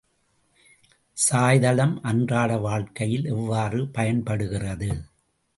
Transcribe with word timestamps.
சாய்தளம் 1.17 1.93
அன்றாட 2.01 2.57
வாழ்க்கையில் 2.57 3.25
எவ்வாறு 3.25 3.87
பயன் 3.89 4.23
படுகிறது? 4.23 4.91